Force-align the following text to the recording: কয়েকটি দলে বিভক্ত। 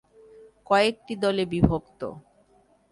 কয়েকটি 0.67 1.13
দলে 1.15 1.43
বিভক্ত। 1.45 2.01